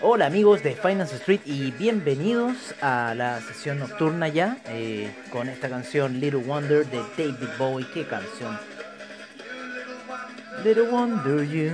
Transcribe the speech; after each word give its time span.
Hola 0.00 0.26
amigos 0.26 0.62
de 0.62 0.76
Finance 0.76 1.16
Street 1.16 1.40
y 1.44 1.72
bienvenidos 1.72 2.72
a 2.80 3.12
la 3.16 3.40
sesión 3.40 3.80
nocturna 3.80 4.28
ya 4.28 4.58
eh, 4.68 5.12
con 5.32 5.48
esta 5.48 5.68
canción 5.68 6.20
Little 6.20 6.44
Wonder 6.44 6.86
de 6.86 6.98
David 7.18 7.48
Bowie. 7.58 7.86
¿Qué 7.92 8.06
canción? 8.06 8.56
Little 10.62 10.88
Wonder 10.88 11.48
You. 11.48 11.72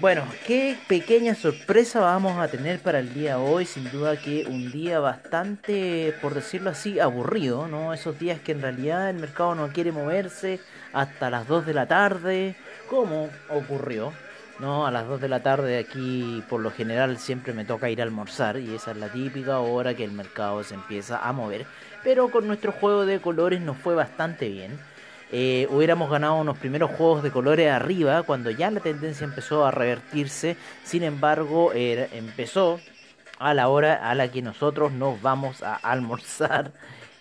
Bueno, 0.00 0.24
qué 0.44 0.76
pequeña 0.88 1.36
sorpresa 1.36 2.00
vamos 2.00 2.36
a 2.38 2.48
tener 2.48 2.80
para 2.80 2.98
el 2.98 3.14
día 3.14 3.38
hoy. 3.38 3.64
Sin 3.64 3.88
duda 3.92 4.16
que 4.16 4.46
un 4.48 4.72
día 4.72 4.98
bastante, 4.98 6.14
por 6.20 6.34
decirlo 6.34 6.70
así, 6.70 6.98
aburrido, 6.98 7.68
¿no? 7.68 7.94
Esos 7.94 8.18
días 8.18 8.40
que 8.40 8.52
en 8.52 8.62
realidad 8.62 9.08
el 9.08 9.18
mercado 9.18 9.54
no 9.54 9.68
quiere 9.68 9.92
moverse 9.92 10.58
hasta 10.92 11.30
las 11.30 11.46
2 11.46 11.64
de 11.66 11.74
la 11.74 11.86
tarde, 11.86 12.56
como 12.88 13.28
ocurrió. 13.48 14.12
No, 14.60 14.86
a 14.86 14.90
las 14.90 15.08
2 15.08 15.22
de 15.22 15.28
la 15.30 15.42
tarde 15.42 15.78
aquí 15.78 16.44
por 16.50 16.60
lo 16.60 16.70
general 16.70 17.16
siempre 17.16 17.54
me 17.54 17.64
toca 17.64 17.88
ir 17.88 18.00
a 18.00 18.04
almorzar 18.04 18.58
y 18.58 18.74
esa 18.74 18.90
es 18.90 18.98
la 18.98 19.08
típica 19.08 19.58
hora 19.60 19.94
que 19.94 20.04
el 20.04 20.12
mercado 20.12 20.62
se 20.64 20.74
empieza 20.74 21.26
a 21.26 21.32
mover. 21.32 21.64
Pero 22.04 22.30
con 22.30 22.46
nuestro 22.46 22.70
juego 22.70 23.06
de 23.06 23.20
colores 23.20 23.62
nos 23.62 23.78
fue 23.78 23.94
bastante 23.94 24.50
bien. 24.50 24.78
Eh, 25.32 25.66
hubiéramos 25.70 26.10
ganado 26.10 26.34
unos 26.36 26.58
primeros 26.58 26.90
juegos 26.90 27.22
de 27.22 27.30
colores 27.30 27.70
arriba 27.70 28.22
cuando 28.22 28.50
ya 28.50 28.70
la 28.70 28.80
tendencia 28.80 29.24
empezó 29.24 29.64
a 29.64 29.70
revertirse. 29.70 30.58
Sin 30.84 31.04
embargo, 31.04 31.72
empezó 31.74 32.80
a 33.38 33.54
la 33.54 33.68
hora 33.68 34.10
a 34.10 34.14
la 34.14 34.28
que 34.30 34.42
nosotros 34.42 34.92
nos 34.92 35.22
vamos 35.22 35.62
a 35.62 35.74
almorzar 35.76 36.72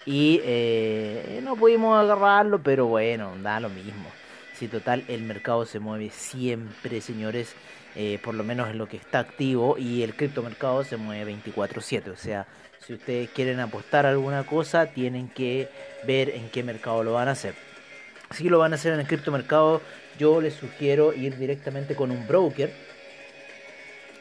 y 0.06 0.42
eh, 0.44 1.40
no 1.44 1.56
pudimos 1.56 1.98
agarrarlo, 1.98 2.62
pero 2.62 2.88
bueno, 2.88 3.32
da 3.42 3.62
lo 3.62 3.70
mismo. 3.70 4.19
Si 4.60 4.68
total 4.68 5.06
el 5.08 5.22
mercado 5.22 5.66
se 5.66 5.80
mueve 5.80 6.10
siempre, 6.10 7.00
señores, 7.00 7.56
eh, 7.96 8.20
por 8.22 8.36
lo 8.36 8.44
menos 8.44 8.70
en 8.70 8.78
lo 8.78 8.90
que 8.90 8.98
está 8.98 9.20
activo 9.20 9.78
y 9.78 10.04
el 10.04 10.18
criptomercado 10.18 10.84
se 10.84 10.98
mueve 10.98 11.24
24/7. 11.24 12.12
O 12.12 12.18
sea, 12.18 12.46
si 12.86 12.94
ustedes 12.94 13.30
quieren 13.30 13.62
apostar 13.62 14.06
alguna 14.06 14.46
cosa, 14.46 14.88
tienen 14.88 15.30
que 15.30 15.70
ver 16.06 16.32
en 16.32 16.50
qué 16.50 16.62
mercado 16.64 17.06
lo 17.06 17.14
van 17.14 17.30
a 17.30 17.32
hacer. 17.32 17.56
Si 18.32 18.50
lo 18.50 18.60
van 18.60 18.74
a 18.74 18.76
hacer 18.76 18.92
en 18.94 19.00
el 19.00 19.08
criptomercado, 19.08 19.82
yo 20.18 20.42
les 20.42 20.56
sugiero 20.56 21.14
ir 21.14 21.38
directamente 21.38 21.96
con 21.96 22.12
un 22.12 22.28
broker 22.28 22.74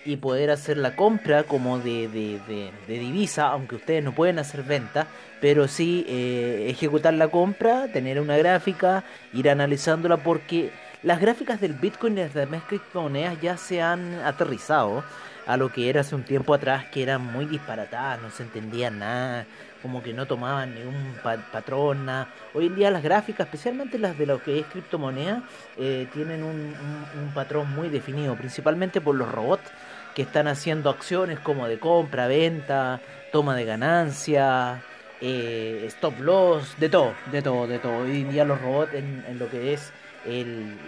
y 0.08 0.16
poder 0.16 0.50
hacer 0.50 0.78
la 0.78 0.96
compra 0.96 1.44
como 1.44 1.78
de, 1.80 2.08
de, 2.08 2.40
de- 2.86 2.98
divisa, 2.98 3.48
aunque 3.48 3.76
ustedes 3.76 4.02
no 4.02 4.14
pueden 4.14 4.38
hacer 4.38 4.62
venta, 4.62 5.06
pero 5.40 5.68
sí 5.68 6.04
eh, 6.08 6.66
ejecutar 6.70 7.14
la 7.14 7.28
compra, 7.28 7.88
tener 7.92 8.20
una 8.20 8.36
gráfica, 8.36 9.04
ir 9.32 9.50
analizándola 9.50 10.22
porque 10.22 10.72
las 11.02 11.20
gráficas 11.20 11.60
del 11.60 11.74
Bitcoin 11.74 12.18
y 12.18 12.22
las 12.22 12.64
criptomonedas 12.64 13.38
ya 13.40 13.56
se 13.56 13.82
han 13.82 14.14
aterrizado 14.14 15.06
a 15.44 15.56
lo 15.56 15.72
que 15.72 15.88
era 15.88 16.00
hace 16.02 16.14
un 16.14 16.24
tiempo 16.24 16.54
atrás, 16.54 16.86
que 16.86 17.02
eran 17.02 17.22
muy 17.22 17.47
disparatadas, 17.47 18.20
no 18.20 18.30
se 18.30 18.42
entendía 18.42 18.91
nada, 18.91 19.48
como 19.80 20.02
que 20.02 20.12
no 20.12 20.26
tomaban 20.26 20.74
ningún 20.74 21.20
pa- 21.22 21.38
patrón, 21.50 22.04
nada. 22.04 22.28
Hoy 22.52 22.66
en 22.66 22.74
día 22.74 22.91
las 22.91 23.02
gráficas, 23.02 23.47
especialmente 23.47 23.98
las 23.98 24.16
de 24.18 24.26
lo 24.26 24.42
que 24.42 24.58
es 24.58 24.66
criptomoneda, 24.66 25.44
eh, 25.76 26.08
tienen 26.12 26.42
un- 26.42 27.08
un 27.12 27.32
patrón 27.32 27.70
muy 27.70 27.88
definido, 27.88 28.36
principalmente 28.36 29.00
por 29.00 29.14
los 29.14 29.30
robots 29.30 29.72
que 30.18 30.22
están 30.22 30.48
haciendo 30.48 30.90
acciones 30.90 31.38
como 31.38 31.68
de 31.68 31.78
compra, 31.78 32.26
venta, 32.26 33.00
toma 33.30 33.54
de 33.54 33.64
ganancia, 33.64 34.82
eh, 35.20 35.84
stop 35.86 36.18
loss, 36.18 36.74
de 36.80 36.88
todo, 36.88 37.14
de 37.30 37.40
todo, 37.40 37.68
de 37.68 37.78
todo. 37.78 37.98
Hoy 37.98 38.22
en 38.22 38.32
día 38.32 38.44
los 38.44 38.60
robots 38.60 38.94
en, 38.94 39.38
lo 39.38 39.48
que 39.48 39.74
es 39.74 39.92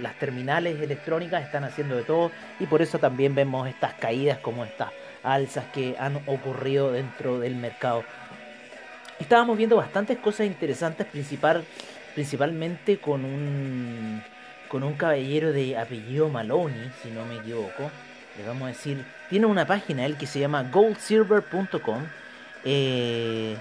las 0.00 0.18
terminales 0.18 0.80
electrónicas 0.80 1.44
están 1.44 1.62
haciendo 1.62 1.94
de 1.94 2.02
todo 2.02 2.32
y 2.58 2.66
por 2.66 2.82
eso 2.82 2.98
también 2.98 3.36
vemos 3.36 3.68
estas 3.68 3.94
caídas 3.94 4.38
como 4.38 4.64
estas 4.64 4.90
alzas 5.22 5.66
que 5.72 5.94
han 5.96 6.16
ocurrido 6.26 6.90
dentro 6.90 7.38
del 7.38 7.54
mercado. 7.54 8.02
Estábamos 9.20 9.56
viendo 9.56 9.76
bastantes 9.76 10.18
cosas 10.18 10.48
interesantes, 10.48 11.06
principal, 11.06 11.64
principalmente 12.16 12.98
con 12.98 13.24
un 13.24 14.24
con 14.66 14.82
un 14.82 14.94
caballero 14.94 15.52
de 15.52 15.78
apellido 15.78 16.28
Maloney, 16.28 16.90
si 17.00 17.12
no 17.12 17.24
me 17.26 17.36
equivoco. 17.36 17.92
Vamos 18.46 18.64
a 18.64 18.68
decir, 18.68 19.04
tiene 19.28 19.46
una 19.46 19.66
página 19.66 20.04
él 20.06 20.16
que 20.16 20.26
se 20.26 20.40
llama 20.40 20.62
goldsilver.com. 20.64 22.02
eh, 22.64 23.56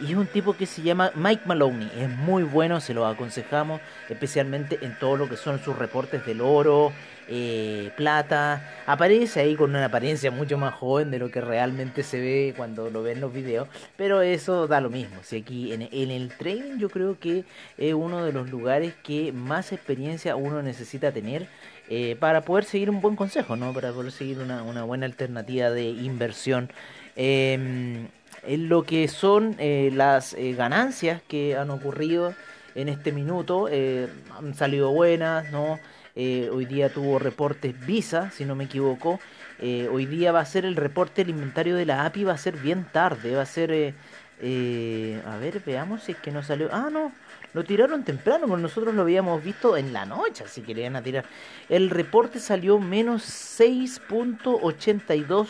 y 0.00 0.12
es 0.12 0.16
un 0.16 0.26
tipo 0.26 0.54
que 0.54 0.64
se 0.64 0.80
llama 0.82 1.12
Mike 1.14 1.42
Maloney. 1.44 1.90
Es 1.98 2.08
muy 2.08 2.42
bueno, 2.42 2.80
se 2.80 2.94
lo 2.94 3.06
aconsejamos, 3.06 3.80
especialmente 4.08 4.78
en 4.82 4.98
todo 4.98 5.16
lo 5.16 5.28
que 5.28 5.36
son 5.36 5.62
sus 5.62 5.76
reportes 5.76 6.24
del 6.24 6.40
oro, 6.40 6.92
eh, 7.32 7.92
plata. 7.96 8.82
Aparece 8.86 9.40
ahí 9.40 9.54
con 9.54 9.70
una 9.70 9.84
apariencia 9.84 10.32
mucho 10.32 10.58
más 10.58 10.74
joven 10.74 11.12
de 11.12 11.20
lo 11.20 11.30
que 11.30 11.40
realmente 11.40 12.02
se 12.02 12.18
ve 12.20 12.54
cuando 12.56 12.90
lo 12.90 13.04
ven 13.04 13.20
los 13.20 13.32
videos. 13.32 13.68
Pero 13.96 14.20
eso 14.20 14.66
da 14.66 14.80
lo 14.80 14.90
mismo. 14.90 15.22
Si 15.22 15.36
aquí 15.36 15.72
en, 15.72 15.82
el 16.10 16.36
trading 16.36 16.78
yo 16.78 16.90
creo 16.90 17.20
que 17.20 17.44
es 17.78 17.94
uno 17.94 18.24
de 18.24 18.32
los 18.32 18.50
lugares 18.50 18.94
que 19.04 19.32
más 19.32 19.70
experiencia 19.72 20.34
uno 20.34 20.60
necesita 20.60 21.12
tener 21.12 21.46
eh, 21.88 22.16
para 22.18 22.40
poder 22.40 22.64
seguir 22.64 22.90
un 22.90 23.00
buen 23.00 23.14
consejo, 23.14 23.54
¿no? 23.54 23.72
Para 23.72 23.92
poder 23.92 24.10
seguir 24.10 24.40
una, 24.40 24.82
buena 24.82 25.06
alternativa 25.06 25.70
de 25.70 25.84
inversión. 25.84 26.68
Em, 27.14 28.08
en 28.42 28.68
lo 28.68 28.82
que 28.82 29.06
son 29.06 29.54
eh, 29.60 29.90
las 29.94 30.34
ganancias 30.56 31.22
que 31.28 31.56
han 31.56 31.70
ocurrido 31.70 32.34
en 32.74 32.88
este 32.88 33.12
minuto, 33.12 33.68
han 33.68 34.54
salido 34.54 34.90
buenas, 34.90 35.50
¿no? 35.52 35.78
Eh, 36.16 36.48
hoy 36.52 36.64
día 36.66 36.92
tuvo 36.92 37.18
reportes 37.18 37.74
Visa, 37.86 38.30
si 38.30 38.44
no 38.44 38.54
me 38.54 38.64
equivoco. 38.64 39.20
Eh, 39.58 39.88
hoy 39.92 40.06
día 40.06 40.32
va 40.32 40.40
a 40.40 40.44
ser 40.44 40.64
el 40.64 40.76
reporte 40.76 41.22
del 41.22 41.30
inventario 41.30 41.76
de 41.76 41.86
la 41.86 42.04
API, 42.06 42.24
va 42.24 42.32
a 42.32 42.38
ser 42.38 42.56
bien 42.56 42.86
tarde, 42.92 43.34
va 43.36 43.42
a 43.42 43.46
ser... 43.46 43.70
eh, 43.72 43.94
eh, 44.42 45.22
a 45.26 45.36
ver, 45.36 45.60
veamos 45.64 46.04
si 46.04 46.12
es 46.12 46.18
que 46.18 46.30
no 46.30 46.42
salió... 46.42 46.70
Ah, 46.72 46.88
no, 46.90 47.12
lo 47.52 47.64
tiraron 47.64 48.04
temprano, 48.04 48.46
porque 48.46 48.62
nosotros 48.62 48.94
lo 48.94 49.02
habíamos 49.02 49.42
visto 49.44 49.76
en 49.76 49.92
la 49.92 50.06
noche, 50.06 50.44
así 50.44 50.62
que 50.62 50.74
le 50.74 50.80
iban 50.82 50.96
a 50.96 51.02
tirar. 51.02 51.26
El 51.68 51.90
reporte 51.90 52.38
salió 52.40 52.78
menos 52.78 53.22
6.82 53.60 55.48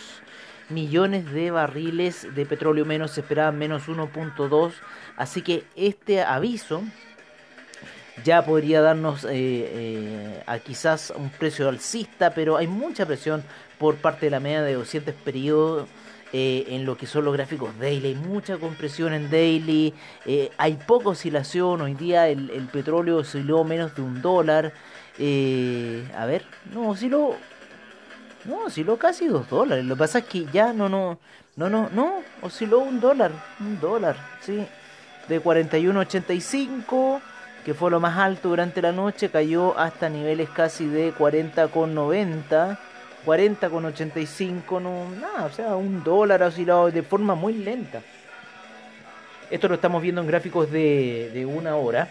millones 0.68 1.30
de 1.32 1.50
barriles 1.50 2.34
de 2.34 2.46
petróleo 2.46 2.84
menos, 2.84 3.12
se 3.12 3.20
esperaba 3.20 3.52
menos 3.52 3.88
1.2, 3.88 4.72
así 5.16 5.42
que 5.42 5.64
este 5.76 6.22
aviso 6.22 6.82
ya 8.24 8.44
podría 8.44 8.80
darnos 8.80 9.24
eh, 9.24 9.28
eh, 9.32 10.42
a 10.46 10.58
quizás 10.58 11.12
un 11.16 11.30
precio 11.30 11.68
alcista, 11.68 12.30
pero 12.34 12.56
hay 12.56 12.66
mucha 12.66 13.06
presión 13.06 13.42
por 13.78 13.96
parte 13.96 14.26
de 14.26 14.30
la 14.30 14.40
media 14.40 14.62
de 14.62 14.74
200 14.74 15.14
periodos 15.14 15.88
eh, 16.32 16.66
en 16.68 16.84
lo 16.84 16.96
que 16.96 17.06
son 17.06 17.24
los 17.24 17.34
gráficos 17.34 17.76
daily, 17.78 18.08
hay 18.08 18.14
mucha 18.14 18.58
compresión 18.58 19.12
en 19.14 19.30
daily, 19.30 19.92
hay 20.58 20.74
poca 20.86 21.08
oscilación, 21.08 21.80
hoy 21.80 21.94
día 21.94 22.28
el, 22.28 22.68
petróleo 22.72 23.18
osciló 23.18 23.64
menos 23.64 23.96
de 23.96 24.02
un 24.02 24.22
dólar, 24.22 24.72
a 25.16 26.26
ver, 26.26 26.44
no, 26.72 26.90
osciló, 26.90 27.34
no, 28.44 28.64
osciló 28.64 28.96
casi 28.96 29.26
dos 29.26 29.48
dólares, 29.50 29.84
lo 29.84 29.96
que 29.96 29.98
pasa 29.98 30.18
es 30.20 30.26
que 30.26 30.46
ya 30.52 30.72
no, 30.72 30.88
no, 30.88 31.18
no, 31.56 31.68
no, 31.68 31.88
no, 31.90 32.22
osciló 32.42 32.78
un 32.78 33.00
dólar, 33.00 33.32
un 33.58 33.80
dólar, 33.80 34.16
sí, 34.40 34.64
de 35.28 35.42
41.85 35.42 37.20
que 37.64 37.74
fue 37.74 37.90
lo 37.90 38.00
más 38.00 38.18
alto 38.18 38.48
durante 38.48 38.80
la 38.82 38.92
noche, 38.92 39.30
cayó 39.30 39.78
hasta 39.78 40.08
niveles 40.08 40.48
casi 40.50 40.86
de 40.86 41.14
40,90, 41.14 42.78
40,85, 43.26 44.80
no, 44.80 45.10
nada, 45.20 45.44
o 45.44 45.50
sea, 45.50 45.76
un 45.76 46.02
dólar 46.02 46.42
ha 46.42 46.46
oscilado 46.46 46.90
de 46.90 47.02
forma 47.02 47.34
muy 47.34 47.54
lenta. 47.54 48.00
Esto 49.50 49.68
lo 49.68 49.74
estamos 49.74 50.00
viendo 50.00 50.20
en 50.20 50.26
gráficos 50.26 50.70
de, 50.70 51.30
de 51.34 51.44
una 51.44 51.76
hora. 51.76 52.08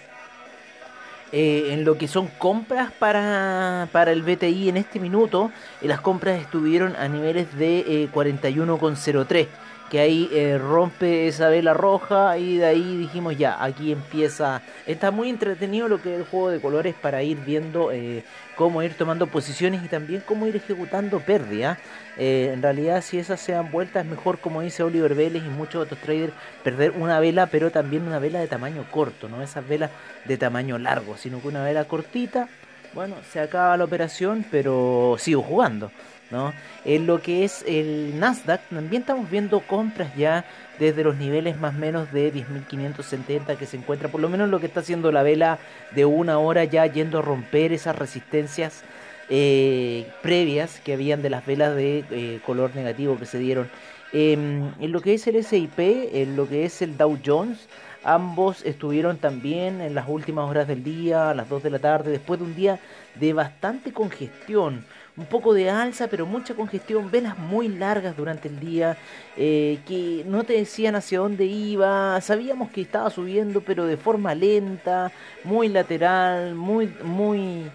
Eh, 1.32 1.74
en 1.74 1.86
lo 1.86 1.96
que 1.96 2.08
son 2.08 2.28
compras 2.28 2.92
para, 2.92 3.88
para 3.92 4.12
el 4.12 4.24
BTI 4.24 4.70
en 4.70 4.78
este 4.78 5.00
minuto, 5.00 5.52
eh, 5.80 5.88
las 5.88 6.02
compras 6.02 6.42
estuvieron 6.42 6.96
a 6.96 7.08
niveles 7.08 7.56
de 7.56 7.80
eh, 7.80 8.10
41,03 8.12 9.48
que 9.90 10.00
ahí 10.00 10.30
eh, 10.32 10.58
rompe 10.58 11.28
esa 11.28 11.50
vela 11.50 11.74
roja 11.74 12.38
y 12.38 12.58
de 12.58 12.66
ahí 12.66 12.98
dijimos 12.98 13.38
ya, 13.38 13.62
aquí 13.64 13.92
empieza, 13.92 14.62
está 14.86 15.12
muy 15.12 15.30
entretenido 15.30 15.88
lo 15.88 16.02
que 16.02 16.14
es 16.14 16.20
el 16.20 16.26
juego 16.26 16.50
de 16.50 16.62
colores 16.62 16.96
para 16.96 17.24
ir 17.24 17.38
viendo 17.40 17.92
eh, 17.92 18.24
cómo 18.56 18.84
ir 18.84 18.94
tomando 18.94 19.28
posiciones 19.28 19.84
y 19.84 19.88
también 19.88 20.22
cómo 20.26 20.46
ir 20.46 20.56
ejecutando 20.56 21.20
pérdidas. 21.20 21.80
Eh, 22.18 22.52
en 22.54 22.62
realidad 22.62 23.02
si 23.02 23.18
esas 23.18 23.40
se 23.40 23.54
dan 23.54 23.72
vueltas 23.72 24.04
es 24.04 24.10
mejor 24.10 24.40
como 24.40 24.62
dice 24.62 24.84
Oliver 24.84 25.16
Vélez 25.16 25.44
y 25.44 25.50
muchos 25.50 25.84
otros 25.84 26.00
traders 26.02 26.34
perder 26.64 26.92
una 26.92 27.20
vela 27.20 27.48
pero 27.48 27.72
también 27.72 28.06
una 28.06 28.20
vela 28.20 28.40
de 28.40 28.48
tamaño 28.48 28.86
corto, 28.92 29.30
no 29.30 29.42
esas 29.42 29.68
velas 29.68 29.90
de 30.26 30.38
tamaño 30.38 30.78
largo, 30.78 31.18
sino 31.18 31.42
que 31.42 31.48
una 31.48 31.64
vela 31.64 31.86
cortita, 31.86 32.48
bueno, 32.94 33.16
se 33.32 33.40
acaba 33.40 33.78
la 33.78 33.86
operación 33.86 34.46
pero 34.52 35.16
sigo 35.18 35.42
jugando. 35.42 35.92
¿No? 36.32 36.54
En 36.86 37.08
lo 37.08 37.22
que 37.22 37.44
es 37.44 37.64
el 37.68 38.20
Nasdaq, 38.20 38.62
también 38.70 39.02
estamos 39.02 39.30
viendo 39.30 39.60
compras 39.62 40.16
ya 40.16 40.46
desde 40.80 41.04
los 41.04 41.18
niveles 41.18 41.60
más 41.60 41.74
menos 41.74 42.12
de 42.12 42.34
10.570 42.34 43.58
que 43.58 43.66
se 43.66 43.78
encuentra, 43.78 44.10
por 44.10 44.22
lo 44.22 44.30
menos 44.30 44.50
lo 44.50 44.60
que 44.60 44.68
está 44.68 44.80
haciendo 44.80 45.12
la 45.12 45.24
vela 45.24 45.60
de 45.92 46.06
una 46.06 46.40
hora 46.40 46.64
ya 46.64 46.86
yendo 46.86 47.20
a 47.20 47.22
romper 47.22 47.74
esas 47.74 47.98
resistencias 47.98 48.84
eh, 49.30 50.08
previas 50.22 50.80
que 50.80 50.94
habían 50.94 51.22
de 51.22 51.30
las 51.30 51.46
velas 51.46 51.76
de 51.76 52.04
eh, 52.10 52.40
color 52.46 52.76
negativo 52.76 53.18
que 53.18 53.26
se 53.26 53.38
dieron. 53.38 53.70
Em, 54.12 54.72
en 54.80 54.92
lo 54.92 55.02
que 55.02 55.14
es 55.14 55.28
el 55.28 55.44
SIP, 55.44 55.78
en 55.78 56.36
lo 56.36 56.48
que 56.50 56.66
es 56.66 56.82
el 56.82 56.98
Dow 56.98 57.20
Jones, 57.24 57.68
ambos 58.04 58.66
estuvieron 58.66 59.18
también 59.18 59.82
en 59.82 59.94
las 59.94 60.08
últimas 60.08 60.50
horas 60.50 60.68
del 60.68 60.84
día, 60.84 61.30
a 61.30 61.36
las 61.36 61.48
2 61.48 61.62
de 61.62 61.70
la 61.70 61.80
tarde, 61.80 62.12
después 62.12 62.40
de 62.40 62.46
un 62.46 62.56
día 62.56 62.80
de 63.16 63.34
bastante 63.34 63.94
congestión 63.94 64.84
un 65.20 65.26
poco 65.26 65.54
de 65.54 65.70
alza, 65.70 66.08
pero 66.08 66.26
mucha 66.26 66.56
congestión, 66.56 67.12
velas 67.12 67.38
muy 67.38 67.68
largas 67.68 68.16
durante 68.16 68.48
el 68.48 68.60
día, 68.60 68.98
eh, 69.36 69.80
que 69.86 70.24
no 70.26 70.46
te 70.46 70.54
decían 70.54 70.96
hacia 70.96 71.20
dónde 71.20 71.46
iba, 71.46 72.20
sabíamos 72.22 72.72
que 72.72 72.82
estaba 72.82 73.10
subiendo, 73.10 73.60
pero 73.60 73.86
de 73.86 73.98
forma 73.98 74.34
lenta, 74.34 75.12
muy 75.44 75.68
lateral, 75.68 76.56
muy, 76.56 76.94
muy, 77.04 77.70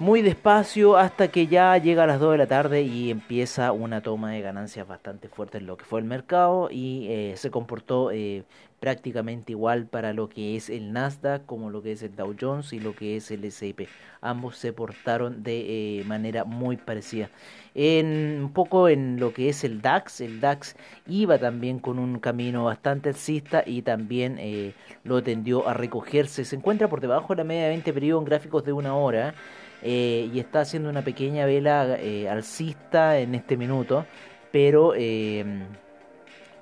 muy 0.00 0.22
despacio, 0.22 0.96
hasta 0.96 1.28
que 1.28 1.46
ya 1.46 1.76
llega 1.78 2.04
a 2.04 2.06
las 2.06 2.18
2 2.18 2.32
de 2.32 2.38
la 2.38 2.46
tarde 2.46 2.82
y 2.82 3.10
empieza 3.10 3.70
una 3.70 4.00
toma 4.00 4.32
de 4.32 4.40
ganancias 4.40 4.86
bastante 4.88 5.28
fuerte 5.28 5.58
en 5.58 5.66
lo 5.66 5.76
que 5.76 5.84
fue 5.84 6.00
el 6.00 6.06
mercado 6.06 6.68
y 6.70 7.06
eh, 7.08 7.34
se 7.36 7.50
comportó 7.50 8.10
eh, 8.10 8.42
prácticamente 8.80 9.52
igual 9.52 9.86
para 9.86 10.12
lo 10.12 10.28
que 10.28 10.56
es 10.56 10.68
el 10.68 10.92
Nasdaq 10.92 11.46
como 11.46 11.70
lo 11.70 11.80
que 11.80 11.92
es 11.92 12.02
el 12.02 12.16
Dow 12.16 12.34
Jones 12.38 12.72
y 12.72 12.80
lo 12.80 12.94
que 12.94 13.16
es 13.16 13.30
el 13.30 13.44
S&P. 13.44 13.88
Ambos 14.20 14.56
se 14.56 14.72
portaron 14.72 15.42
de 15.44 16.00
eh, 16.00 16.04
manera 16.04 16.44
muy 16.44 16.76
parecida. 16.76 17.30
En, 17.74 18.40
un 18.42 18.52
poco 18.52 18.88
en 18.88 19.20
lo 19.20 19.32
que 19.32 19.48
es 19.48 19.62
el 19.62 19.80
DAX, 19.80 20.20
el 20.20 20.40
DAX 20.40 20.76
iba 21.06 21.38
también 21.38 21.78
con 21.78 21.98
un 21.98 22.18
camino 22.18 22.64
bastante 22.64 23.10
alcista 23.10 23.62
y 23.64 23.82
también 23.82 24.74
lo 25.02 25.22
tendió 25.22 25.68
a 25.68 25.74
recogerse. 25.74 26.44
Se 26.44 26.56
encuentra 26.56 26.88
por 26.88 27.00
debajo 27.00 27.32
de 27.32 27.38
la 27.38 27.44
media 27.44 27.64
de 27.64 27.68
20 27.70 27.92
periodos 27.92 28.22
en 28.22 28.26
gráficos 28.26 28.64
de 28.64 28.72
una 28.72 28.94
hora 28.94 29.34
eh, 29.84 30.28
y 30.32 30.40
está 30.40 30.62
haciendo 30.62 30.88
una 30.88 31.02
pequeña 31.02 31.46
vela 31.46 31.98
alcista 32.30 33.18
en 33.18 33.34
este 33.34 33.56
minuto, 33.56 34.06
pero 34.50 34.94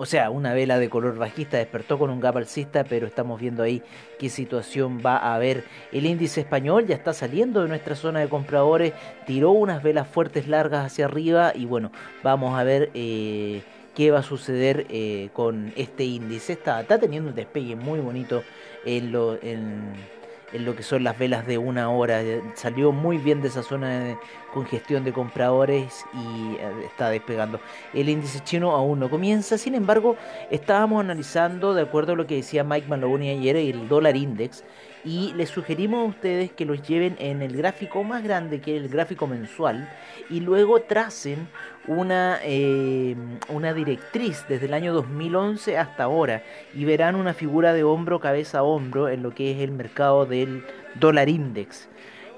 o 0.02 0.06
sea, 0.06 0.30
una 0.30 0.52
vela 0.52 0.80
de 0.80 0.88
color 0.88 1.16
bajista 1.16 1.58
despertó 1.58 1.96
con 1.96 2.10
un 2.10 2.18
gap 2.18 2.36
alcista, 2.36 2.82
pero 2.82 3.06
estamos 3.06 3.40
viendo 3.40 3.62
ahí 3.62 3.82
qué 4.18 4.28
situación 4.30 5.00
va 5.04 5.16
a 5.16 5.36
haber. 5.36 5.62
El 5.92 6.06
índice 6.06 6.40
español 6.40 6.88
ya 6.88 6.96
está 6.96 7.12
saliendo 7.12 7.62
de 7.62 7.68
nuestra 7.68 7.94
zona 7.94 8.18
de 8.18 8.28
compradores, 8.28 8.94
tiró 9.26 9.52
unas 9.52 9.80
velas 9.80 10.08
fuertes 10.08 10.48
largas 10.48 10.86
hacia 10.86 11.04
arriba 11.04 11.52
y 11.54 11.66
bueno, 11.66 11.92
vamos 12.22 12.58
a 12.58 12.64
ver 12.64 12.90
eh, 12.94 13.62
qué 13.94 14.10
va 14.10 14.18
a 14.18 14.22
suceder 14.24 14.86
eh, 14.88 15.28
con 15.34 15.72
este 15.76 16.02
índice. 16.02 16.54
Está, 16.54 16.80
está 16.80 16.98
teniendo 16.98 17.28
un 17.30 17.36
despegue 17.36 17.76
muy 17.76 18.00
bonito 18.00 18.42
en 18.84 19.12
lo... 19.12 19.34
En, 19.40 20.21
en 20.52 20.64
lo 20.64 20.76
que 20.76 20.82
son 20.82 21.04
las 21.04 21.18
velas 21.18 21.46
de 21.46 21.58
una 21.58 21.90
hora. 21.90 22.22
Salió 22.54 22.92
muy 22.92 23.18
bien 23.18 23.40
de 23.42 23.48
esa 23.48 23.62
zona 23.62 24.00
de 24.00 24.18
congestión 24.52 25.04
de 25.04 25.12
compradores 25.12 26.04
y 26.12 26.56
eh, 26.56 26.72
está 26.86 27.10
despegando. 27.10 27.60
El 27.94 28.08
índice 28.08 28.40
chino 28.44 28.72
aún 28.72 29.00
no 29.00 29.08
comienza, 29.10 29.58
sin 29.58 29.74
embargo, 29.74 30.16
estábamos 30.50 31.00
analizando, 31.00 31.74
de 31.74 31.82
acuerdo 31.82 32.12
a 32.12 32.16
lo 32.16 32.26
que 32.26 32.36
decía 32.36 32.64
Mike 32.64 32.88
Maloney 32.88 33.30
ayer, 33.30 33.56
el 33.56 33.88
dólar 33.88 34.16
index 34.16 34.64
y 35.04 35.32
les 35.34 35.48
sugerimos 35.48 36.00
a 36.00 36.08
ustedes 36.08 36.52
que 36.52 36.64
los 36.64 36.86
lleven 36.86 37.16
en 37.18 37.42
el 37.42 37.56
gráfico 37.56 38.04
más 38.04 38.22
grande 38.22 38.60
que 38.60 38.76
es 38.76 38.82
el 38.82 38.88
gráfico 38.88 39.26
mensual 39.26 39.88
y 40.30 40.40
luego 40.40 40.80
tracen 40.82 41.48
una, 41.86 42.38
eh, 42.44 43.16
una 43.48 43.74
directriz 43.74 44.44
desde 44.48 44.66
el 44.66 44.74
año 44.74 44.92
2011 44.92 45.78
hasta 45.78 46.04
ahora 46.04 46.42
y 46.74 46.84
verán 46.84 47.16
una 47.16 47.34
figura 47.34 47.72
de 47.72 47.82
hombro, 47.82 48.20
cabeza 48.20 48.60
a 48.60 48.62
hombro 48.62 49.08
en 49.08 49.22
lo 49.22 49.34
que 49.34 49.52
es 49.52 49.60
el 49.60 49.72
mercado 49.72 50.26
del 50.26 50.64
dólar 50.94 51.28
index. 51.28 51.88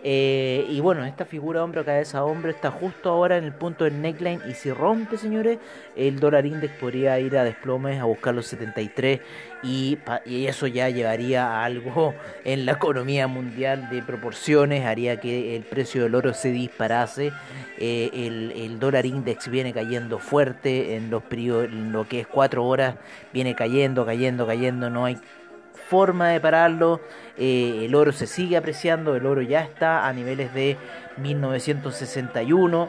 Eh, 0.06 0.66
y 0.68 0.80
bueno, 0.80 1.06
esta 1.06 1.24
figura 1.24 1.64
hombro 1.64 1.82
cabeza 1.82 2.18
a 2.18 2.24
hombro 2.24 2.50
está 2.50 2.70
justo 2.70 3.08
ahora 3.08 3.38
en 3.38 3.44
el 3.44 3.54
punto 3.54 3.84
del 3.84 4.02
neckline 4.02 4.38
y 4.46 4.52
si 4.52 4.70
rompe, 4.70 5.16
señores, 5.16 5.58
el 5.96 6.20
dólar 6.20 6.44
index 6.44 6.74
podría 6.74 7.18
ir 7.20 7.38
a 7.38 7.42
desplomes 7.42 7.98
a 7.98 8.04
buscar 8.04 8.34
los 8.34 8.46
73 8.48 9.20
y, 9.62 9.96
y, 10.26 10.46
eso 10.46 10.66
ya 10.66 10.90
llevaría 10.90 11.46
a 11.46 11.64
algo 11.64 12.14
en 12.44 12.66
la 12.66 12.72
economía 12.72 13.26
mundial 13.28 13.88
de 13.88 14.02
proporciones, 14.02 14.84
haría 14.84 15.20
que 15.20 15.56
el 15.56 15.62
precio 15.62 16.02
del 16.02 16.14
oro 16.14 16.34
se 16.34 16.50
disparase. 16.50 17.32
Eh, 17.78 18.10
el, 18.54 18.78
dólar 18.78 19.06
index 19.06 19.48
viene 19.48 19.72
cayendo 19.72 20.18
fuerte 20.18 20.96
en 20.96 21.08
los 21.08 21.22
periodos, 21.22 21.64
en 21.64 21.92
lo 21.92 22.06
que 22.06 22.20
es 22.20 22.26
cuatro 22.26 22.66
horas, 22.66 22.96
viene 23.32 23.54
cayendo, 23.54 24.04
cayendo, 24.04 24.46
cayendo, 24.46 24.90
no 24.90 25.06
hay 25.06 25.16
forma 25.74 26.28
de 26.28 26.40
pararlo. 26.40 27.00
Eh, 27.36 27.82
el 27.84 27.94
oro 27.94 28.12
se 28.12 28.26
sigue 28.26 28.56
apreciando, 28.56 29.16
el 29.16 29.26
oro 29.26 29.42
ya 29.42 29.60
está 29.60 30.06
a 30.06 30.12
niveles 30.12 30.52
de 30.54 30.76
1961. 31.18 32.88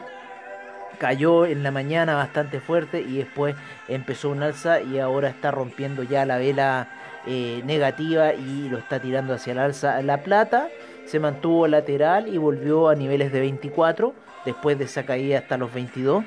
Cayó 0.98 1.44
en 1.44 1.62
la 1.62 1.70
mañana 1.70 2.14
bastante 2.14 2.60
fuerte 2.60 3.02
y 3.02 3.18
después 3.18 3.54
empezó 3.86 4.30
un 4.30 4.42
alza 4.42 4.80
y 4.80 4.98
ahora 4.98 5.28
está 5.28 5.50
rompiendo 5.50 6.02
ya 6.02 6.24
la 6.24 6.38
vela 6.38 6.88
eh, 7.26 7.60
negativa 7.66 8.32
y 8.32 8.68
lo 8.68 8.78
está 8.78 8.98
tirando 8.98 9.34
hacia 9.34 9.52
el 9.52 9.58
alza. 9.58 10.00
La 10.02 10.22
plata 10.22 10.68
se 11.04 11.20
mantuvo 11.20 11.66
lateral 11.68 12.28
y 12.28 12.38
volvió 12.38 12.88
a 12.88 12.94
niveles 12.94 13.30
de 13.30 13.40
24 13.40 14.14
después 14.44 14.78
de 14.78 14.84
esa 14.84 15.04
caída 15.04 15.38
hasta 15.38 15.58
los 15.58 15.72
22. 15.74 16.24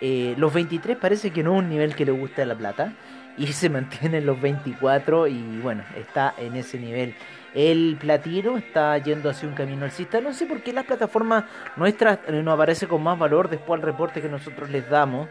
Eh, 0.00 0.34
los 0.36 0.52
23 0.52 0.96
parece 0.96 1.30
que 1.30 1.42
no 1.42 1.54
es 1.54 1.60
un 1.60 1.68
nivel 1.68 1.94
que 1.94 2.04
le 2.04 2.12
gusta 2.12 2.42
a 2.42 2.46
la 2.46 2.54
plata 2.54 2.92
y 3.36 3.46
se 3.48 3.68
mantiene 3.68 4.18
en 4.18 4.26
los 4.26 4.40
24 4.40 5.26
y 5.26 5.60
bueno, 5.60 5.82
está 5.96 6.34
en 6.36 6.56
ese 6.56 6.78
nivel. 6.78 7.14
El 7.54 7.96
platino 8.00 8.56
está 8.56 8.96
yendo 8.98 9.28
hacia 9.28 9.48
un 9.48 9.54
camino 9.54 9.84
alcista. 9.84 10.20
No 10.20 10.32
sé 10.32 10.46
por 10.46 10.62
qué 10.62 10.72
las 10.72 10.86
plataformas 10.86 11.44
nuestras 11.76 12.18
eh, 12.26 12.42
no 12.42 12.52
aparece 12.52 12.86
con 12.86 13.02
más 13.02 13.18
valor 13.18 13.50
después 13.50 13.80
del 13.80 13.92
reporte 13.92 14.22
que 14.22 14.28
nosotros 14.28 14.70
les 14.70 14.88
damos. 14.88 15.28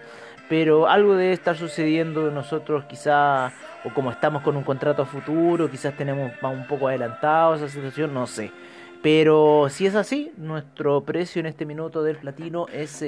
Pero 0.48 0.88
algo 0.88 1.16
debe 1.16 1.32
estar 1.32 1.56
sucediendo 1.56 2.30
nosotros 2.30 2.84
quizá, 2.84 3.54
o 3.86 3.94
como 3.94 4.12
estamos 4.12 4.42
con 4.42 4.58
un 4.58 4.64
contrato 4.64 5.02
a 5.02 5.06
futuro, 5.06 5.72
quizás 5.72 5.96
tenemos 5.96 6.32
un 6.42 6.68
poco 6.68 6.90
adelantado 6.90 7.56
esa 7.56 7.70
situación, 7.70 8.14
no 8.14 8.28
sé. 8.28 8.52
Pero 9.02 9.68
si 9.70 9.88
es 9.88 9.96
así, 9.96 10.32
nuestro 10.38 11.02
precio 11.02 11.40
en 11.40 11.48
este 11.48 11.66
minuto 11.66 12.04
del 12.04 12.18
platino 12.18 12.68
es 12.68 13.04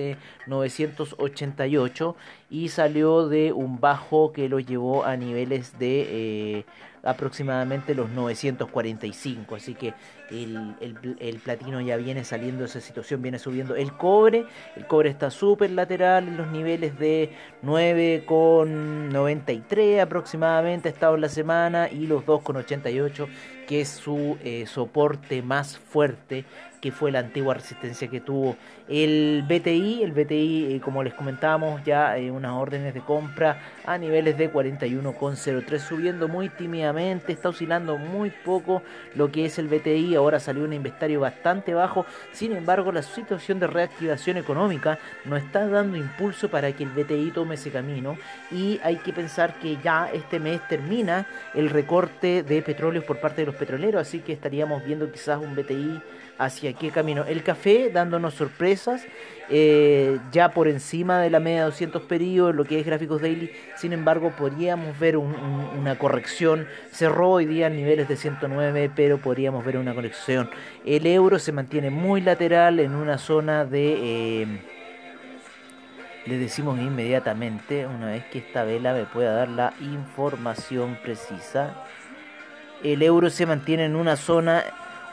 988 0.47 2.15
eh, 2.17 2.23
y 2.49 2.69
salió 2.69 3.27
de 3.27 3.53
un 3.53 3.79
bajo 3.79 4.33
que 4.33 4.49
lo 4.49 4.59
llevó 4.59 5.05
a 5.05 5.15
niveles 5.17 5.77
de 5.77 6.07
eh, 6.09 6.65
aproximadamente 7.03 7.93
los 7.93 8.09
945. 8.09 9.55
Así 9.55 9.75
que 9.75 9.93
el, 10.31 10.75
el, 11.19 11.39
platino 11.39 11.79
ya 11.81 11.97
viene 11.97 12.23
saliendo 12.23 12.61
de 12.61 12.65
esa 12.65 12.81
situación, 12.81 13.21
viene 13.21 13.37
subiendo. 13.37 13.75
El 13.75 13.93
cobre, 13.93 14.47
el 14.75 14.87
cobre 14.87 15.09
está 15.09 15.29
súper 15.29 15.69
lateral 15.71 16.29
en 16.29 16.37
los 16.37 16.47
niveles 16.47 16.97
de 16.97 17.31
9,93 17.63 20.01
aproximadamente 20.01 20.89
ha 20.89 20.91
estado 20.91 21.13
en 21.15 21.21
la 21.21 21.29
semana 21.29 21.89
y 21.89 22.07
los 22.07 22.25
2,88 22.25 23.27
que 23.67 23.81
es 23.81 23.89
su 23.89 24.37
eh, 24.43 24.65
soporte 24.67 25.41
más 25.41 25.77
fuerte 25.77 26.45
que 26.83 26.91
fue 26.91 27.13
la 27.13 27.19
antigua 27.19 27.53
resistencia 27.53 28.09
que 28.09 28.19
tuvo 28.19 28.57
el 28.89 29.45
BTI. 29.47 30.03
El 30.03 30.11
BTI, 30.11 30.73
eh, 30.73 30.81
como 30.83 31.01
les 31.01 31.13
comentábamos, 31.13 31.81
ya 31.85 32.17
eh, 32.17 32.29
unas 32.29 32.51
órdenes 32.51 32.93
de 32.93 32.99
compra 32.99 33.57
a 33.85 33.97
niveles 33.97 34.37
de 34.37 34.51
41,03, 34.51 35.79
subiendo 35.79 36.27
muy 36.27 36.49
tímidamente 36.49 36.92
está 36.97 37.49
oscilando 37.49 37.97
muy 37.97 38.29
poco 38.29 38.81
lo 39.15 39.31
que 39.31 39.45
es 39.45 39.59
el 39.59 39.67
BTI, 39.67 40.15
ahora 40.15 40.39
salió 40.39 40.63
un 40.63 40.73
inventario 40.73 41.19
bastante 41.19 41.73
bajo, 41.73 42.05
sin 42.31 42.53
embargo 42.53 42.91
la 42.91 43.01
situación 43.01 43.59
de 43.59 43.67
reactivación 43.67 44.37
económica 44.37 44.99
nos 45.25 45.41
está 45.41 45.67
dando 45.67 45.97
impulso 45.97 46.49
para 46.49 46.71
que 46.71 46.83
el 46.83 46.89
BTI 46.89 47.31
tome 47.31 47.55
ese 47.55 47.71
camino 47.71 48.17
y 48.51 48.79
hay 48.83 48.97
que 48.97 49.13
pensar 49.13 49.59
que 49.59 49.77
ya 49.83 50.09
este 50.11 50.39
mes 50.39 50.67
termina 50.67 51.27
el 51.53 51.69
recorte 51.69 52.43
de 52.43 52.61
petróleos 52.61 53.05
por 53.05 53.19
parte 53.19 53.41
de 53.41 53.47
los 53.47 53.55
petroleros, 53.55 54.01
así 54.01 54.19
que 54.19 54.33
estaríamos 54.33 54.83
viendo 54.85 55.11
quizás 55.11 55.39
un 55.39 55.55
BTI 55.55 56.01
hacia 56.37 56.73
qué 56.73 56.89
camino. 56.91 57.25
El 57.25 57.43
café 57.43 57.89
dándonos 57.91 58.33
sorpresas, 58.33 59.05
eh, 59.49 60.19
ya 60.31 60.49
por 60.53 60.67
encima 60.67 61.19
de 61.19 61.29
la 61.29 61.39
media 61.39 61.59
de 61.59 61.65
200 61.65 62.01
periodos, 62.03 62.55
lo 62.55 62.65
que 62.65 62.79
es 62.79 62.85
gráficos 62.85 63.21
daily, 63.21 63.51
sin 63.75 63.93
embargo 63.93 64.31
podríamos 64.35 64.97
ver 64.99 65.17
un- 65.17 65.35
un- 65.35 65.79
una 65.79 65.97
corrección, 65.97 66.67
cerró 66.91 67.29
hoy 67.31 67.45
día 67.45 67.69
niveles 67.69 68.07
de 68.07 68.15
109, 68.15 68.89
pero 68.95 69.17
podríamos 69.17 69.63
ver 69.65 69.77
una 69.77 69.93
corrección. 69.93 70.49
El 70.85 71.05
euro 71.05 71.39
se 71.39 71.51
mantiene 71.51 71.89
muy 71.89 72.21
lateral 72.21 72.79
en 72.79 72.95
una 72.95 73.17
zona 73.17 73.65
de... 73.65 74.41
eh, 74.43 74.47
le 76.25 76.37
decimos 76.37 76.79
inmediatamente, 76.79 77.85
una 77.85 78.07
vez 78.07 78.23
que 78.31 78.39
esta 78.39 78.63
vela 78.63 78.93
me 78.93 79.03
pueda 79.03 79.33
dar 79.33 79.49
la 79.49 79.73
información 79.81 80.97
precisa. 81.03 81.75
El 82.81 83.01
euro 83.01 83.29
se 83.29 83.45
mantiene 83.45 83.85
en 83.85 83.95
una 83.95 84.15
zona 84.15 84.63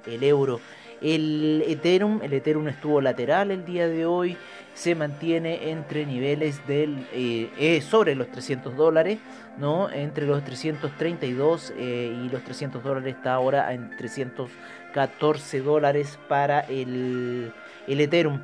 el- 0.06 0.22
euro. 0.22 0.60
El 1.02 1.64
Ethereum, 1.66 2.20
el 2.22 2.32
Ethereum 2.34 2.68
estuvo 2.68 3.00
lateral 3.00 3.50
el 3.50 3.64
día 3.64 3.88
de 3.88 4.04
hoy, 4.06 4.36
se 4.74 4.94
mantiene 4.94 5.70
entre 5.70 6.04
niveles 6.06 6.64
del 6.68 7.06
eh, 7.12 7.50
eh, 7.58 7.80
sobre 7.80 8.14
los 8.14 8.28
300 8.30 8.76
dólares, 8.76 9.18
¿no? 9.58 9.90
Entre 9.90 10.26
los 10.26 10.44
332 10.44 11.72
eh, 11.76 12.14
y 12.24 12.28
los 12.28 12.42
300 12.44 12.82
dólares 12.84 13.16
está 13.16 13.32
ahora 13.34 13.72
en 13.72 13.96
314 13.96 15.60
dólares 15.62 16.18
para 16.28 16.60
el, 16.60 17.52
el 17.88 18.00
Ethereum. 18.00 18.40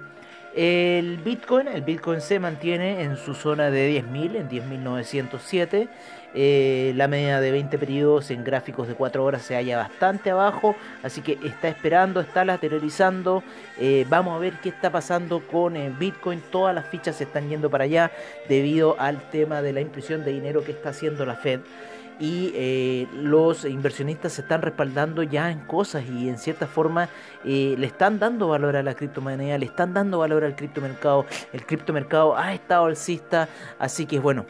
El 0.57 1.19
Bitcoin, 1.19 1.69
el 1.69 1.83
Bitcoin 1.83 2.23
se 2.23 2.41
mantiene 2.41 3.03
en 3.03 3.19
su 3.19 3.35
zona 3.35 3.71
de 3.71 4.03
10.000, 4.03 4.37
en 4.37 4.49
10.907. 4.49 5.87
Eh, 6.35 6.95
la 6.97 7.09
media 7.09 7.41
de 7.41 7.51
20 7.51 7.77
periodos 7.77 8.31
en 8.31 8.43
gráficos 8.43 8.89
de 8.89 8.95
4 8.95 9.23
horas 9.23 9.43
se 9.43 9.55
halla 9.55 9.77
bastante 9.77 10.31
abajo, 10.31 10.75
así 11.03 11.21
que 11.21 11.39
está 11.45 11.69
esperando, 11.69 12.21
está 12.21 12.47
lateralizando. 12.47 13.43
Eh, 13.79 14.07
vamos 14.09 14.35
a 14.35 14.39
ver 14.39 14.55
qué 14.63 14.71
está 14.71 14.91
pasando 14.91 15.41
con 15.47 15.77
eh, 15.77 15.93
Bitcoin. 15.99 16.43
Todas 16.51 16.75
las 16.75 16.87
fichas 16.87 17.17
se 17.17 17.25
están 17.25 17.51
yendo 17.51 17.69
para 17.69 17.85
allá 17.85 18.11
debido 18.49 18.99
al 18.99 19.29
tema 19.31 19.61
de 19.61 19.75
la 19.75 19.83
impresión 19.83 20.25
de 20.25 20.33
dinero 20.33 20.65
que 20.65 20.73
está 20.73 20.89
haciendo 20.89 21.27
la 21.27 21.37
Fed 21.37 21.61
y 22.19 22.53
eh, 22.55 23.09
los 23.13 23.65
inversionistas 23.65 24.35
se 24.35 24.43
están 24.43 24.63
respaldando 24.63 25.23
ya 25.23 25.51
en 25.51 25.61
cosas 25.61 26.05
y 26.07 26.29
en 26.29 26.39
cierta 26.39 26.67
forma 26.67 27.09
eh, 27.45 27.75
le 27.79 27.87
están 27.87 28.19
dando 28.19 28.49
valor 28.49 28.77
a 28.77 28.83
la 28.83 28.95
criptomoneda, 28.95 29.59
le 29.59 29.67
están 29.67 29.93
dando 29.93 30.19
valor 30.19 30.45
al 30.45 30.57
criptomercado. 30.57 31.27
El 31.53 31.67
criptomercado 31.67 32.37
ha 32.37 32.55
estado 32.55 32.87
alcista, 32.87 33.49
así 33.79 34.07
que 34.07 34.19
bueno, 34.19 34.47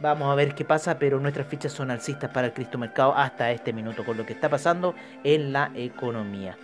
vamos 0.00 0.30
a 0.30 0.34
ver 0.34 0.54
qué 0.54 0.64
pasa, 0.64 0.98
pero 0.98 1.18
nuestras 1.18 1.46
fichas 1.46 1.72
son 1.72 1.90
alcistas 1.90 2.30
para 2.30 2.48
el 2.48 2.52
criptomercado 2.52 3.14
hasta 3.14 3.50
este 3.50 3.72
minuto 3.72 4.04
con 4.04 4.16
lo 4.16 4.24
que 4.24 4.32
está 4.32 4.48
pasando 4.48 4.94
en 5.24 5.52
la 5.52 5.70
economía. 5.74 6.56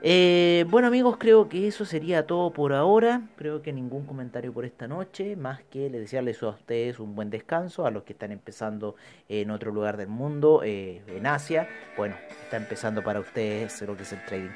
Eh, 0.00 0.64
bueno 0.68 0.86
amigos, 0.86 1.16
creo 1.18 1.48
que 1.48 1.66
eso 1.66 1.84
sería 1.84 2.26
todo 2.26 2.52
por 2.52 2.72
ahora. 2.72 3.22
Creo 3.36 3.62
que 3.62 3.72
ningún 3.72 4.06
comentario 4.06 4.52
por 4.52 4.64
esta 4.64 4.86
noche, 4.86 5.34
más 5.34 5.60
que 5.70 5.90
le 5.90 5.98
desearles 5.98 6.40
a 6.42 6.50
ustedes 6.50 7.00
un 7.00 7.16
buen 7.16 7.30
descanso, 7.30 7.84
a 7.84 7.90
los 7.90 8.04
que 8.04 8.12
están 8.12 8.30
empezando 8.30 8.94
en 9.28 9.50
otro 9.50 9.72
lugar 9.72 9.96
del 9.96 10.08
mundo, 10.08 10.62
eh, 10.64 11.02
en 11.08 11.26
Asia. 11.26 11.68
Bueno, 11.96 12.14
está 12.44 12.56
empezando 12.56 13.02
para 13.02 13.18
ustedes 13.18 13.82
lo 13.82 13.96
que 13.96 14.04
es 14.04 14.12
el 14.12 14.24
trading. 14.24 14.50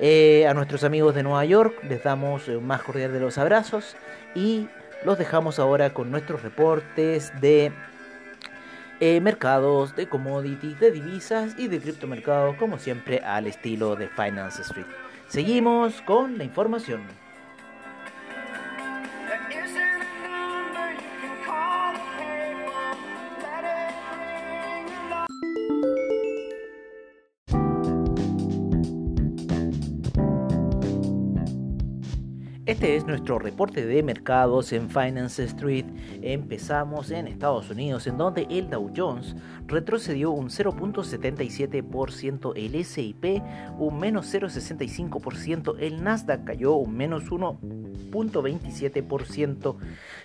Eh, 0.00 0.46
a 0.46 0.52
nuestros 0.52 0.84
amigos 0.84 1.14
de 1.14 1.22
Nueva 1.22 1.44
York 1.46 1.82
les 1.88 2.02
damos 2.02 2.48
un 2.48 2.66
más 2.66 2.82
cordial 2.82 3.12
de 3.12 3.20
los 3.20 3.38
abrazos 3.38 3.96
y 4.34 4.68
los 5.04 5.18
dejamos 5.18 5.58
ahora 5.58 5.94
con 5.94 6.10
nuestros 6.10 6.42
reportes 6.42 7.32
de 7.40 7.72
eh, 9.06 9.20
mercados, 9.20 9.94
de 9.96 10.08
commodities, 10.08 10.80
de 10.80 10.90
divisas 10.90 11.54
y 11.58 11.68
de 11.68 11.78
criptomercados, 11.78 12.56
como 12.56 12.78
siempre 12.78 13.18
al 13.18 13.46
estilo 13.46 13.96
de 13.96 14.08
Finance 14.08 14.62
Street. 14.62 14.86
Seguimos 15.28 16.00
con 16.00 16.38
la 16.38 16.44
información. 16.44 17.02
Este 32.66 32.96
es 32.96 33.04
nuestro 33.04 33.38
reporte 33.38 33.84
de 33.84 34.02
mercados 34.02 34.72
en 34.72 34.88
Finance 34.88 35.44
Street. 35.44 35.84
Empezamos 36.22 37.10
en 37.10 37.26
Estados 37.26 37.68
Unidos, 37.68 38.06
en 38.06 38.16
donde 38.16 38.46
el 38.48 38.70
Dow 38.70 38.90
Jones 38.96 39.36
retrocedió 39.66 40.30
un 40.30 40.50
0.77%, 40.50 42.52
el 42.56 42.84
SIP 42.84 43.24
un 43.78 43.98
menos 43.98 44.34
0.65%, 44.34 45.76
el 45.80 46.04
Nasdaq 46.04 46.44
cayó 46.44 46.74
un 46.74 46.94
menos 46.96 47.30
1.27%, 47.30 49.76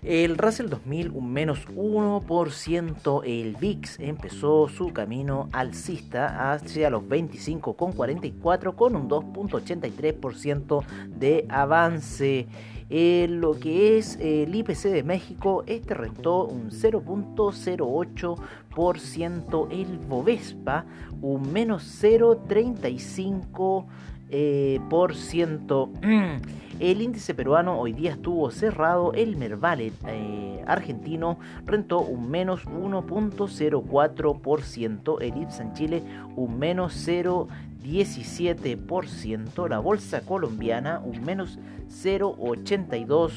el 0.04 0.38
Russell 0.38 0.70
2000 0.70 1.12
un 1.12 1.32
menos 1.32 1.66
1%, 1.68 3.22
el 3.26 3.56
VIX 3.56 4.00
empezó 4.00 4.68
su 4.68 4.92
camino 4.94 5.50
alcista 5.52 6.52
hacia 6.52 6.90
los 6.90 7.04
25,44 7.04 8.76
con 8.76 8.96
un 8.96 9.08
2.83% 9.10 10.84
de 11.08 11.46
avance. 11.50 12.48
Eh, 12.90 13.28
lo 13.30 13.60
que 13.60 13.98
es 13.98 14.18
el 14.20 14.56
IPC 14.56 14.90
de 14.90 15.04
México, 15.04 15.64
este 15.68 15.94
rentó 15.94 16.46
un 16.46 16.72
0.08%, 16.72 19.68
el 19.72 20.00
Bovespa 20.00 20.86
un 21.22 21.54
menos 21.54 21.84
0.35%. 22.02 23.86
eh, 24.30 24.80
por 24.90 25.16
ciento. 25.16 25.90
El 26.80 27.02
índice 27.02 27.34
peruano 27.34 27.78
hoy 27.78 27.92
día 27.92 28.12
estuvo 28.12 28.50
cerrado, 28.52 29.12
el 29.12 29.36
Mervale 29.36 29.92
eh, 30.08 30.64
argentino 30.66 31.38
rentó 31.66 32.00
un 32.00 32.32
menos 32.32 32.66
1.04%, 32.68 35.18
el 35.20 35.42
IPSA 35.42 35.64
en 35.64 35.74
Chile 35.74 36.02
un 36.38 36.58
menos 36.58 36.94
0.17%, 37.84 39.68
la 39.70 39.80
bolsa 39.80 40.22
colombiana 40.22 41.00
un 41.04 41.24
menos 41.24 41.60
0.82%. 41.90 43.32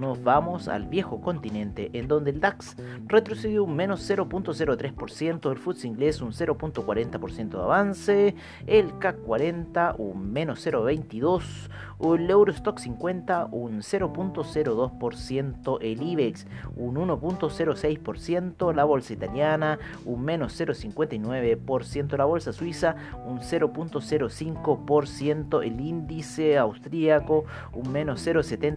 Nos 0.00 0.22
vamos 0.22 0.68
al 0.68 0.86
viejo 0.86 1.20
continente, 1.20 1.90
en 1.94 2.06
donde 2.06 2.30
el 2.30 2.38
DAX 2.40 2.76
retrocedió 3.06 3.64
un 3.64 3.74
menos 3.74 4.08
0.03%, 4.08 5.50
el 5.50 5.58
FTSE 5.58 5.88
inglés 5.88 6.20
un 6.20 6.30
0.40% 6.32 7.48
de 7.48 7.58
avance, 7.58 8.36
el 8.66 8.96
CAC 8.98 9.20
40 9.22 9.96
un 9.98 10.32
menos 10.32 10.64
0.22%, 10.64 11.70
el 12.14 12.30
Eurostock 12.30 12.78
50 12.78 13.48
un 13.50 13.80
0.02%, 13.80 15.78
el 15.80 16.02
IBEX 16.02 16.46
un 16.76 16.94
1.06%, 16.96 18.74
la 18.74 18.84
bolsa 18.84 19.12
italiana 19.12 19.80
un 20.04 20.24
menos 20.24 20.60
0.59%, 20.60 22.16
la 22.16 22.24
bolsa 22.24 22.52
suiza 22.52 22.94
un 23.26 23.40
0.05%, 23.40 25.64
el 25.64 25.80
índice 25.80 26.58
austríaco 26.58 27.44
un 27.72 27.90
menos 27.90 28.24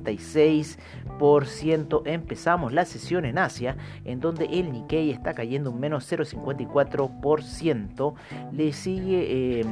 0.76%. 0.04 2.01
Empezamos 2.06 2.74
la 2.74 2.86
sesión 2.86 3.25
en 3.25 3.38
Asia, 3.38 3.77
en 4.06 4.20
donde 4.20 4.46
el 4.46 4.72
Nikkei 4.72 5.12
está 5.12 5.34
cayendo 5.34 5.72
un 5.72 5.80
menos 5.80 6.12
0.54%, 6.12 8.13
le 8.51 8.74
sigue... 8.74 9.60
eh, 9.60 9.66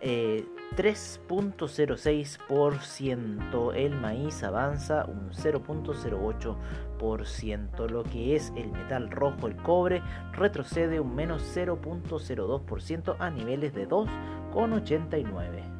eh, 0.00 0.44
3.06%, 0.76 3.74
el 3.74 3.94
maíz 3.94 4.42
avanza 4.42 5.06
un 5.06 5.30
0.08%, 5.30 7.88
lo 7.88 8.02
que 8.04 8.36
es 8.36 8.52
el 8.56 8.70
metal 8.70 9.10
rojo, 9.10 9.46
el 9.46 9.56
cobre, 9.56 10.02
retrocede 10.32 11.00
un 11.00 11.14
menos 11.14 11.42
0.02% 11.56 13.16
a 13.18 13.30
niveles 13.30 13.72
de 13.74 13.88
2,89. 13.88 15.77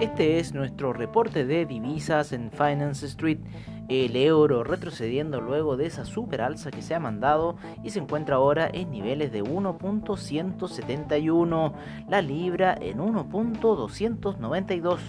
Este 0.00 0.38
es 0.38 0.54
nuestro 0.54 0.94
reporte 0.94 1.44
de 1.44 1.66
divisas 1.66 2.32
en 2.32 2.50
Finance 2.50 3.04
Street. 3.04 3.40
El 3.90 4.16
euro 4.16 4.64
retrocediendo 4.64 5.42
luego 5.42 5.76
de 5.76 5.84
esa 5.84 6.06
super 6.06 6.40
alza 6.40 6.70
que 6.70 6.80
se 6.80 6.94
ha 6.94 7.00
mandado 7.00 7.56
y 7.84 7.90
se 7.90 7.98
encuentra 7.98 8.36
ahora 8.36 8.70
en 8.72 8.90
niveles 8.90 9.30
de 9.30 9.44
1.171. 9.44 11.74
La 12.08 12.22
libra 12.22 12.78
en 12.80 12.96
1.292 12.96 15.00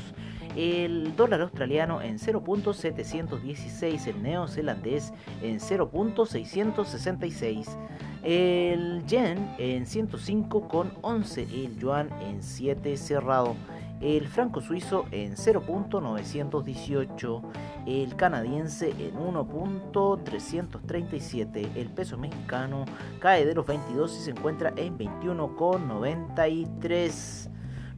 el 0.57 1.15
dólar 1.15 1.39
australiano 1.39 2.01
en 2.01 2.17
0.716, 2.17 4.07
el 4.07 4.21
neozelandés 4.21 5.13
en 5.41 5.59
0.666, 5.59 7.69
el 8.23 9.05
yen 9.05 9.55
en 9.57 9.85
105,11, 9.85 11.47
el 11.53 11.79
yuan 11.79 12.09
en 12.21 12.43
7 12.43 12.97
cerrado 12.97 13.55
el 14.01 14.27
franco 14.27 14.59
suizo 14.61 15.05
en 15.11 15.35
0.918, 15.35 17.41
el 17.85 18.15
canadiense 18.15 18.95
en 18.99 19.15
1.337, 19.15 21.75
el 21.75 21.91
peso 21.91 22.17
mexicano 22.17 22.85
cae 23.19 23.45
de 23.45 23.53
los 23.53 23.67
22 23.67 24.17
y 24.17 24.21
se 24.21 24.31
encuentra 24.31 24.73
en 24.75 24.97
21,93. 24.97 27.51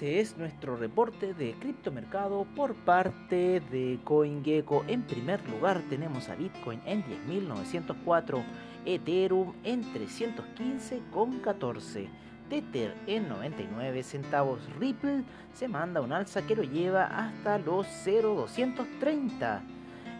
este 0.00 0.20
es 0.20 0.38
nuestro 0.38 0.76
reporte 0.76 1.34
de 1.34 1.52
criptomercado 1.60 2.46
por 2.56 2.74
parte 2.74 3.60
de 3.70 3.98
CoinGecko. 4.04 4.82
En 4.88 5.02
primer 5.02 5.46
lugar 5.50 5.82
tenemos 5.90 6.30
a 6.30 6.36
Bitcoin 6.36 6.80
en 6.86 7.04
10.904, 7.04 8.42
Ethereum 8.86 9.52
en 9.62 9.84
315,14. 9.92 12.08
Tether 12.50 12.94
en 13.06 13.30
99 13.30 14.02
centavos. 14.02 14.60
Ripple 14.78 15.24
se 15.54 15.68
manda 15.68 16.02
un 16.02 16.12
alza 16.12 16.42
que 16.42 16.56
lo 16.56 16.64
lleva 16.64 17.06
hasta 17.06 17.56
los 17.58 17.86
0,230. 18.04 19.62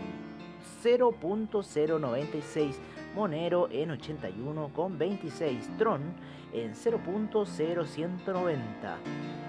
0.096. 0.82 2.74
Monero 3.14 3.68
en 3.70 3.90
81,26. 3.90 5.76
Tron 5.78 6.02
en 6.52 6.74
0.0190. 6.74 8.58